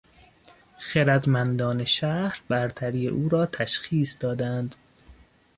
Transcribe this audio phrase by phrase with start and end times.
[0.77, 4.75] خردمندان شهر برتری او را تشخیص دادند.